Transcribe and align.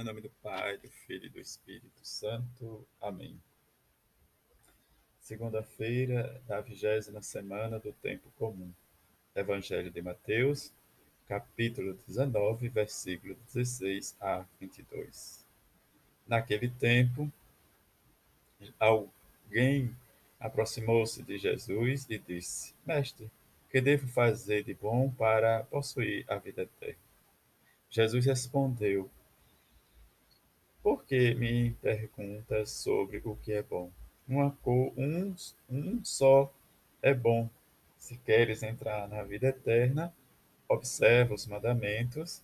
Em 0.00 0.02
nome 0.02 0.22
do 0.22 0.30
Pai, 0.42 0.78
do 0.78 0.88
Filho 0.88 1.26
e 1.26 1.28
do 1.28 1.38
Espírito 1.38 2.00
Santo. 2.02 2.88
Amém. 3.02 3.38
Segunda-feira 5.20 6.40
da 6.48 6.58
vigésima 6.62 7.20
semana 7.20 7.78
do 7.78 7.92
Tempo 7.92 8.32
Comum. 8.38 8.72
Evangelho 9.34 9.90
de 9.90 10.00
Mateus, 10.00 10.72
capítulo 11.28 11.98
19, 12.06 12.70
versículo 12.70 13.36
16 13.52 14.16
a 14.18 14.46
22. 14.58 15.44
Naquele 16.26 16.70
tempo, 16.70 17.30
alguém 18.78 19.94
aproximou-se 20.40 21.22
de 21.22 21.36
Jesus 21.36 22.06
e 22.08 22.16
disse: 22.16 22.74
Mestre, 22.86 23.30
que 23.70 23.82
devo 23.82 24.08
fazer 24.08 24.64
de 24.64 24.72
bom 24.72 25.10
para 25.10 25.62
possuir 25.64 26.24
a 26.26 26.36
vida 26.36 26.62
eterna? 26.62 26.96
Jesus 27.90 28.24
respondeu: 28.24 29.10
Por 30.82 31.04
que 31.04 31.34
me 31.34 31.72
perguntas 31.74 32.70
sobre 32.70 33.20
o 33.24 33.36
que 33.36 33.52
é 33.52 33.62
bom? 33.62 33.90
Uma 34.26 34.50
cor, 34.62 34.92
um, 34.96 35.34
um 35.68 36.02
só 36.02 36.50
é 37.02 37.12
bom. 37.12 37.50
Se 37.98 38.16
queres 38.16 38.62
entrar 38.62 39.06
na 39.06 39.22
vida 39.22 39.48
eterna, 39.48 40.14
observa 40.66 41.34
os 41.34 41.46
mandamentos. 41.46 42.42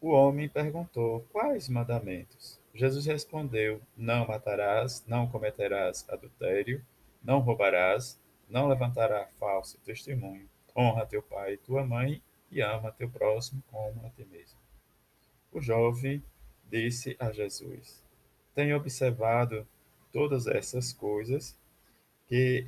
O 0.00 0.08
homem 0.08 0.48
perguntou: 0.48 1.26
Quais 1.30 1.68
mandamentos? 1.68 2.58
Jesus 2.74 3.04
respondeu: 3.04 3.82
Não 3.94 4.26
matarás, 4.26 5.04
não 5.06 5.28
cometerás 5.28 6.08
adultério, 6.08 6.82
não 7.22 7.40
roubarás, 7.40 8.18
não 8.48 8.68
levantará 8.68 9.26
falso 9.38 9.78
testemunho. 9.84 10.48
Honra 10.74 11.04
teu 11.04 11.22
pai 11.22 11.54
e 11.54 11.58
tua 11.58 11.84
mãe 11.84 12.22
e 12.50 12.62
ama 12.62 12.90
teu 12.90 13.10
próximo 13.10 13.62
como 13.70 14.06
a 14.06 14.10
ti 14.10 14.24
mesmo. 14.24 14.58
O 15.52 15.60
jovem 15.60 16.22
disse 16.74 17.16
a 17.20 17.30
Jesus: 17.30 18.02
Tenho 18.52 18.76
observado 18.76 19.64
todas 20.12 20.48
essas 20.48 20.92
coisas 20.92 21.56
que 22.26 22.66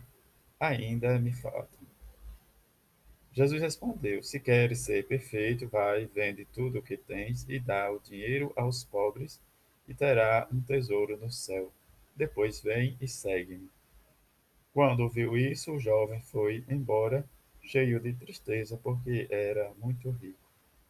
ainda 0.61 1.19
me 1.19 1.33
faltam. 1.33 1.81
Jesus 3.33 3.61
respondeu: 3.61 4.23
Se 4.23 4.39
queres 4.39 4.79
ser 4.79 5.09
perfeito, 5.09 5.67
vai, 5.67 6.07
vende 6.07 6.45
tudo 6.45 6.79
o 6.79 6.83
que 6.83 6.97
tens 6.97 7.49
e 7.49 7.59
dá 7.59 7.91
o 7.91 7.99
dinheiro 7.99 8.53
aos 8.55 8.85
pobres, 8.85 9.41
e 9.89 9.93
terá 9.95 10.47
um 10.53 10.61
tesouro 10.61 11.17
no 11.17 11.31
céu. 11.31 11.73
Depois 12.15 12.61
vem 12.61 12.97
e 13.01 13.09
segue-me. 13.09 13.69
Quando 14.73 15.01
ouviu 15.01 15.37
isso, 15.37 15.73
o 15.73 15.81
jovem 15.81 16.21
foi 16.21 16.65
embora, 16.69 17.29
cheio 17.61 17.99
de 17.99 18.13
tristeza, 18.13 18.77
porque 18.77 19.27
era 19.29 19.73
muito 19.79 20.11
rico. 20.11 20.46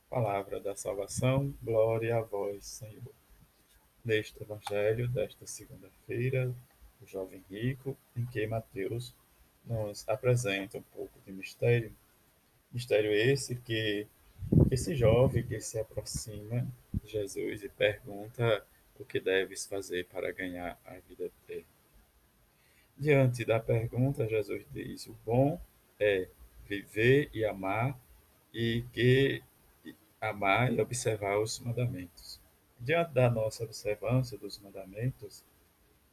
Palavra 0.08 0.60
da 0.60 0.76
salvação, 0.76 1.52
glória 1.60 2.16
a 2.16 2.20
vós, 2.20 2.64
Senhor. 2.64 3.12
Neste 4.04 4.40
evangelho 4.40 5.08
desta 5.08 5.44
segunda-feira, 5.48 6.54
o 7.02 7.06
jovem 7.06 7.42
rico, 7.50 7.96
em 8.16 8.24
que 8.26 8.46
Mateus 8.46 9.12
nos 9.64 10.08
apresenta 10.08 10.78
um 10.78 10.82
pouco 10.94 11.18
de 11.26 11.32
mistério. 11.32 11.92
Mistério 12.72 13.12
esse 13.12 13.56
que 13.56 14.06
esse 14.70 14.94
jovem 14.94 15.44
que 15.44 15.60
se 15.60 15.76
aproxima 15.76 16.64
de 16.94 17.10
Jesus 17.10 17.64
e 17.64 17.68
pergunta 17.68 18.64
o 19.00 19.04
que 19.04 19.18
deves 19.18 19.66
fazer 19.66 20.06
para 20.06 20.30
ganhar 20.30 20.80
a 20.86 20.94
vida 21.08 21.24
eterna. 21.24 21.66
Diante 22.96 23.44
da 23.44 23.58
pergunta, 23.58 24.28
Jesus 24.28 24.64
diz: 24.70 25.08
o 25.08 25.16
bom 25.26 25.60
é 25.98 26.28
viver 26.68 27.28
e 27.34 27.44
amar 27.44 27.98
e 28.54 28.84
que 28.92 29.42
amar 30.20 30.72
e 30.72 30.80
observar 30.80 31.38
os 31.38 31.58
mandamentos. 31.60 32.40
Diante 32.78 33.12
da 33.12 33.30
nossa 33.30 33.64
observância 33.64 34.36
dos 34.36 34.58
mandamentos, 34.58 35.44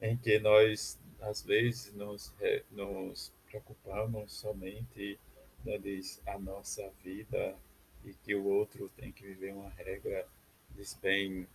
em 0.01 0.17
que 0.17 0.39
nós 0.39 0.99
às 1.21 1.41
vezes 1.41 1.93
nos, 1.93 2.33
nos 2.71 3.31
preocupamos 3.47 4.33
somente 4.33 5.17
né, 5.63 5.77
diz, 5.77 6.21
a 6.25 6.37
nossa 6.37 6.89
vida 7.03 7.55
e 8.03 8.13
que 8.13 8.35
o 8.35 8.45
outro 8.45 8.89
tem 8.97 9.11
que 9.11 9.23
viver 9.23 9.53
uma 9.53 9.69
regra 9.69 10.27
diz, 10.75 10.93
bem 11.01 11.47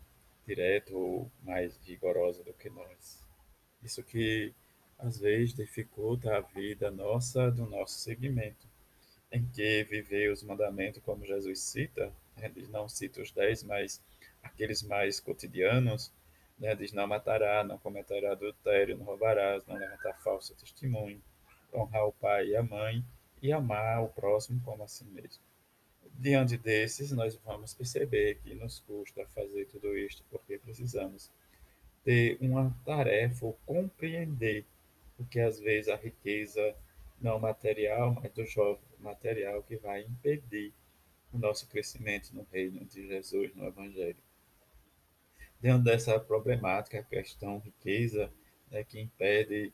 direta 0.46 0.94
ou 0.94 1.30
mais 1.42 1.76
rigorosa 1.84 2.42
do 2.42 2.54
que 2.54 2.70
nós. 2.70 3.22
Isso 3.82 4.02
que 4.02 4.54
às 4.98 5.18
vezes 5.18 5.54
dificulta 5.54 6.36
a 6.36 6.40
vida 6.40 6.90
nossa 6.90 7.50
do 7.50 7.66
nosso 7.66 7.98
segmento, 7.98 8.66
em 9.30 9.46
que 9.46 9.84
viver 9.84 10.32
os 10.32 10.42
mandamentos, 10.42 11.02
como 11.02 11.24
Jesus 11.24 11.60
cita, 11.60 12.12
diz, 12.46 12.68
não 12.68 12.88
cita 12.88 13.22
os 13.22 13.32
dez, 13.32 13.62
mas 13.62 14.02
aqueles 14.42 14.82
mais 14.82 15.18
cotidianos, 15.18 16.12
né, 16.58 16.74
diz 16.74 16.92
não 16.92 17.06
matará, 17.06 17.64
não 17.64 17.78
cometerá 17.78 18.32
adultério, 18.32 18.98
não 18.98 19.06
roubarás, 19.06 19.64
não 19.66 19.76
levantar 19.76 20.14
falso 20.22 20.54
testemunho, 20.54 21.22
honrar 21.72 22.06
o 22.06 22.12
pai 22.12 22.48
e 22.48 22.56
a 22.56 22.62
mãe 22.62 23.02
e 23.40 23.52
amar 23.52 24.02
o 24.02 24.08
próximo 24.08 24.60
como 24.64 24.82
a 24.82 24.88
si 24.88 25.04
mesmo. 25.04 25.42
Diante 26.14 26.56
desses, 26.56 27.12
nós 27.12 27.36
vamos 27.44 27.74
perceber 27.74 28.40
que 28.42 28.54
nos 28.54 28.80
custa 28.80 29.24
fazer 29.28 29.66
tudo 29.66 29.96
isto 29.96 30.22
porque 30.30 30.58
precisamos 30.58 31.30
ter 32.04 32.36
uma 32.40 32.76
tarefa 32.84 33.46
ou 33.46 33.58
compreender 33.64 34.64
porque 35.18 35.40
às 35.40 35.58
vezes 35.58 35.90
a 35.90 35.96
riqueza 35.96 36.74
não 37.20 37.40
material, 37.40 38.14
mas 38.14 38.32
do 38.32 38.46
jovem 38.46 38.80
material 39.00 39.62
que 39.64 39.76
vai 39.76 40.02
impedir 40.02 40.72
o 41.32 41.38
nosso 41.38 41.66
crescimento 41.68 42.34
no 42.34 42.46
reino 42.52 42.84
de 42.84 43.06
Jesus, 43.06 43.54
no 43.54 43.66
Evangelho. 43.66 44.16
Dentro 45.60 45.82
dessa 45.82 46.18
problemática, 46.20 47.00
a 47.00 47.02
questão 47.02 47.58
riqueza, 47.58 48.32
né, 48.70 48.84
que 48.84 49.00
impede 49.00 49.72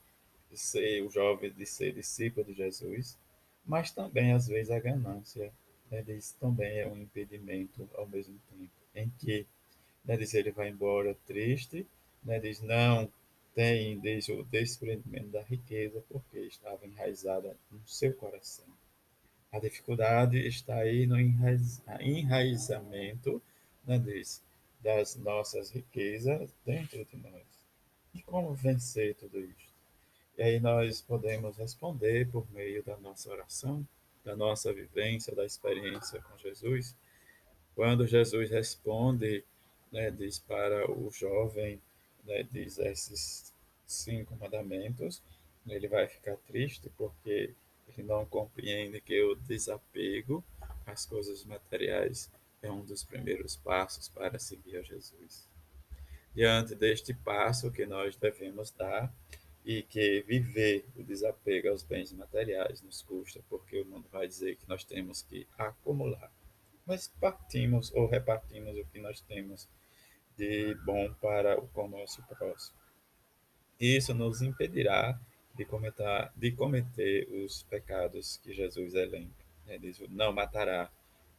de 0.50 0.58
ser 0.58 1.02
o 1.02 1.10
jovem 1.10 1.52
de 1.52 1.66
ser 1.66 1.92
discípulo 1.92 2.46
de 2.46 2.54
Jesus, 2.54 3.18
mas 3.64 3.90
também 3.90 4.32
às 4.32 4.46
vezes 4.46 4.70
a 4.70 4.78
ganância, 4.78 5.52
né, 5.90 6.04
isso 6.08 6.36
também 6.38 6.78
é 6.78 6.86
um 6.86 6.96
impedimento 6.96 7.88
ao 7.94 8.06
mesmo 8.06 8.38
tempo, 8.50 8.70
em 8.94 9.10
que 9.18 9.46
né, 10.04 10.16
diz 10.16 10.34
ele 10.34 10.50
vai 10.50 10.68
embora 10.68 11.16
triste, 11.26 11.86
né, 12.22 12.38
diz 12.38 12.60
não 12.60 13.10
tem 13.54 13.98
desde 14.00 14.32
o 14.32 14.44
desprendimento 14.44 15.28
da 15.28 15.42
riqueza, 15.42 16.02
porque 16.08 16.38
estava 16.40 16.84
enraizada 16.84 17.56
no 17.70 17.80
seu 17.86 18.12
coração. 18.14 18.66
A 19.54 19.60
dificuldade 19.60 20.36
está 20.48 20.78
aí 20.78 21.06
no 21.06 21.16
enraiz, 21.16 21.80
enraizamento 22.00 23.40
né, 23.86 24.02
das 24.82 25.14
nossas 25.14 25.70
riquezas 25.70 26.50
dentro 26.66 27.04
de 27.04 27.16
nós. 27.18 27.44
E 28.12 28.20
como 28.22 28.52
vencer 28.52 29.14
tudo 29.14 29.38
isso? 29.38 29.72
E 30.36 30.42
aí 30.42 30.58
nós 30.58 31.00
podemos 31.00 31.56
responder 31.56 32.28
por 32.32 32.44
meio 32.52 32.82
da 32.82 32.96
nossa 32.96 33.30
oração, 33.30 33.86
da 34.24 34.34
nossa 34.34 34.72
vivência, 34.72 35.32
da 35.36 35.46
experiência 35.46 36.20
com 36.22 36.36
Jesus. 36.36 36.92
Quando 37.76 38.08
Jesus 38.08 38.50
responde, 38.50 39.44
né, 39.92 40.10
diz 40.10 40.36
para 40.36 40.90
o 40.90 41.12
jovem 41.12 41.80
né, 42.24 42.42
diz 42.42 42.80
esses 42.80 43.54
cinco 43.86 44.34
mandamentos, 44.34 45.22
ele 45.64 45.86
vai 45.86 46.08
ficar 46.08 46.36
triste 46.38 46.90
porque 46.96 47.54
ele 47.88 48.06
não 48.06 48.24
compreende 48.26 49.00
que 49.00 49.22
o 49.22 49.34
desapego 49.34 50.44
às 50.86 51.06
coisas 51.06 51.44
materiais 51.44 52.30
é 52.62 52.70
um 52.70 52.84
dos 52.84 53.04
primeiros 53.04 53.56
passos 53.56 54.08
para 54.08 54.38
seguir 54.38 54.76
a 54.76 54.82
Jesus. 54.82 55.48
Diante 56.34 56.74
deste 56.74 57.14
passo 57.14 57.70
que 57.70 57.86
nós 57.86 58.16
devemos 58.16 58.70
dar 58.70 59.14
e 59.64 59.82
que 59.82 60.22
viver 60.22 60.84
o 60.96 61.02
desapego 61.02 61.68
aos 61.68 61.82
bens 61.82 62.12
materiais 62.12 62.82
nos 62.82 63.02
custa, 63.02 63.40
porque 63.48 63.80
o 63.80 63.86
mundo 63.86 64.08
vai 64.10 64.26
dizer 64.26 64.56
que 64.56 64.68
nós 64.68 64.84
temos 64.84 65.22
que 65.22 65.46
acumular. 65.56 66.30
Mas 66.84 67.08
partimos 67.08 67.92
ou 67.94 68.06
repartimos 68.06 68.76
o 68.76 68.84
que 68.86 69.00
nós 69.00 69.20
temos 69.20 69.68
de 70.36 70.74
bom 70.84 71.12
para 71.14 71.58
o 71.60 71.88
nosso 71.88 72.22
próximo. 72.24 72.78
Isso 73.78 74.12
nos 74.12 74.42
impedirá 74.42 75.18
de 75.54 75.64
cometer, 75.64 76.30
de 76.36 76.52
cometer 76.52 77.28
os 77.30 77.62
pecados 77.64 78.38
que 78.38 78.52
Jesus 78.52 78.94
elenca. 78.94 79.44
Né? 79.66 79.78
Diz, 79.78 80.00
não 80.10 80.32
matará. 80.32 80.90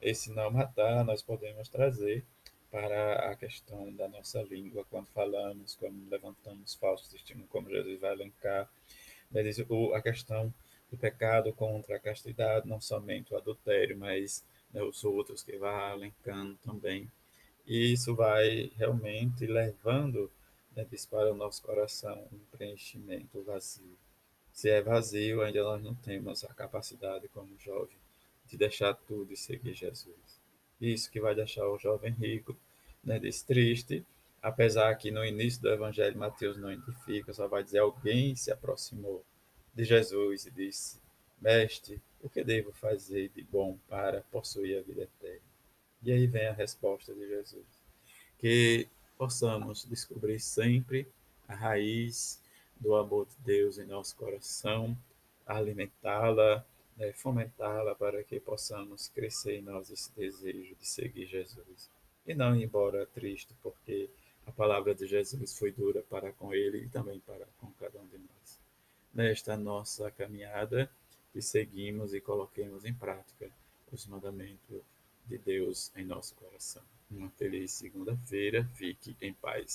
Esse 0.01 0.31
não 0.31 0.51
matar 0.51 1.03
nós 1.03 1.21
podemos 1.21 1.69
trazer 1.69 2.23
para 2.71 3.31
a 3.31 3.35
questão 3.35 3.93
da 3.93 4.07
nossa 4.07 4.41
língua, 4.41 4.85
quando 4.89 5.07
falamos, 5.07 5.75
quando 5.75 6.09
levantamos 6.09 6.75
falsos 6.75 7.09
testemunhos, 7.09 7.49
como 7.49 7.69
Jesus 7.69 7.99
vai 7.99 8.13
elencar. 8.13 8.69
Né? 9.31 9.43
Diz, 9.43 9.59
o, 9.69 9.93
a 9.93 10.01
questão 10.01 10.53
do 10.91 10.97
pecado 10.97 11.51
contra 11.53 11.95
a 11.95 11.99
castidade, 11.99 12.67
não 12.67 12.79
somente 12.79 13.33
o 13.33 13.37
adultério, 13.37 13.97
mas 13.97 14.45
né, 14.73 14.81
os 14.83 15.03
outros 15.03 15.43
que 15.43 15.57
vai 15.57 15.93
elencando 15.93 16.55
também. 16.63 17.09
E 17.65 17.93
isso 17.93 18.15
vai 18.15 18.71
realmente 18.77 19.45
levando 19.47 20.31
né, 20.75 20.85
para 21.09 21.31
o 21.31 21.35
nosso 21.35 21.63
coração 21.63 22.27
um 22.31 22.39
preenchimento 22.51 23.41
vazio. 23.43 23.97
Se 24.55 24.69
é 24.69 24.81
vazio, 24.81 25.41
ainda 25.41 25.61
nós 25.61 25.83
não 25.83 25.93
temos 25.93 26.45
a 26.45 26.53
capacidade, 26.53 27.27
como 27.27 27.59
jovem, 27.59 27.97
de 28.47 28.55
deixar 28.55 28.93
tudo 28.93 29.33
e 29.33 29.35
seguir 29.35 29.73
Jesus. 29.73 30.39
Isso 30.79 31.11
que 31.11 31.19
vai 31.19 31.35
deixar 31.35 31.67
o 31.67 31.77
jovem 31.77 32.13
rico 32.13 32.55
né, 33.03 33.19
triste, 33.45 34.05
apesar 34.41 34.95
que 34.95 35.11
no 35.11 35.25
início 35.25 35.61
do 35.61 35.69
Evangelho 35.69 36.17
Mateus 36.17 36.55
não 36.55 36.71
identifica, 36.71 37.33
só 37.33 37.49
vai 37.49 37.65
dizer 37.65 37.79
alguém 37.79 38.33
se 38.33 38.49
aproximou 38.49 39.25
de 39.73 39.83
Jesus 39.83 40.45
e 40.45 40.51
disse: 40.51 41.01
Mestre, 41.41 42.01
o 42.23 42.29
que 42.29 42.41
devo 42.41 42.71
fazer 42.71 43.27
de 43.35 43.43
bom 43.43 43.77
para 43.89 44.21
possuir 44.31 44.79
a 44.79 44.81
vida 44.81 45.03
eterna? 45.03 45.41
E 46.01 46.13
aí 46.13 46.27
vem 46.27 46.47
a 46.47 46.53
resposta 46.53 47.13
de 47.13 47.27
Jesus. 47.27 47.65
Que 48.39 48.87
possamos 49.17 49.83
descobrir 49.83 50.39
sempre 50.39 51.05
a 51.45 51.53
raiz 51.53 52.39
do 52.79 52.95
amor 52.95 53.25
de 53.25 53.35
Deus 53.43 53.77
em 53.77 53.85
nosso 53.85 54.15
coração, 54.15 54.97
alimentá-la, 55.45 56.65
né, 56.97 57.11
fomentá-la 57.13 57.95
para 57.95 58.23
que 58.23 58.39
possamos 58.39 59.07
crescer 59.09 59.57
em 59.57 59.61
nós 59.61 59.89
esse 59.89 60.13
desejo 60.15 60.75
de 60.75 60.87
seguir 60.87 61.27
Jesus. 61.27 61.89
E 62.25 62.33
não 62.33 62.55
ir 62.55 62.63
embora 62.63 63.05
triste, 63.05 63.53
porque 63.61 64.09
a 64.45 64.51
palavra 64.51 64.95
de 64.95 65.05
Jesus 65.05 65.57
foi 65.57 65.71
dura 65.71 66.03
para 66.03 66.31
com 66.33 66.53
ele 66.53 66.83
e 66.83 66.89
também 66.89 67.19
para 67.19 67.45
com 67.59 67.71
cada 67.79 67.99
um 67.99 68.07
de 68.07 68.17
nós. 68.17 68.59
Nesta 69.13 69.55
nossa 69.55 70.09
caminhada, 70.11 70.89
que 71.31 71.41
seguimos 71.41 72.13
e 72.13 72.21
coloquemos 72.21 72.85
em 72.85 72.93
prática 72.93 73.51
os 73.91 74.05
mandamentos 74.07 74.81
de 75.25 75.37
Deus 75.37 75.91
em 75.95 76.05
nosso 76.05 76.35
coração. 76.35 76.83
Uma 77.11 77.29
feliz 77.31 77.71
segunda-feira, 77.71 78.67
fique 78.75 79.15
em 79.21 79.33
paz. 79.33 79.73